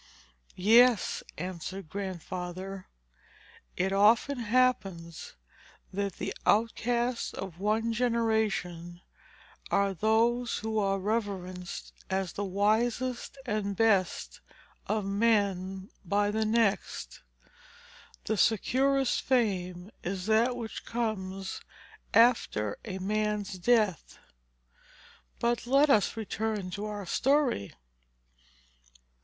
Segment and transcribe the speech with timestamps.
[0.55, 2.87] "Yes," answered Grandfather,
[3.77, 5.35] "it often happens,
[5.93, 9.01] that the outcasts of one generation
[9.69, 14.41] are those, who are reverenced as the wisest and best
[14.87, 17.21] of men by the next.
[18.25, 21.61] The securest fame is that which comes
[22.11, 24.17] after a man's death.
[25.39, 27.75] But let us return to our story.